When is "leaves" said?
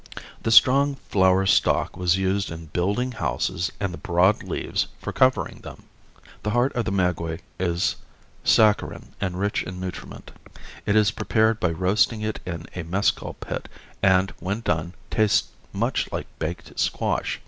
4.41-4.87